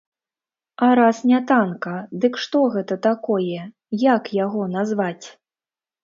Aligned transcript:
А 0.85 0.87
раз 0.99 1.17
не 1.31 1.39
танка, 1.51 1.91
дык 2.23 2.39
што 2.45 2.61
гэта 2.75 2.97
такое, 3.07 3.59
як 4.15 4.31
яго 4.45 4.61
назваць? 4.77 5.27